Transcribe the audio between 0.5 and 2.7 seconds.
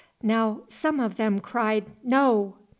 some of them cried, "No."